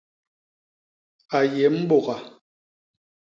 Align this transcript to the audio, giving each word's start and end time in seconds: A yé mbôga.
A 1.37 1.39
yé 1.53 1.65
mbôga. 1.81 2.17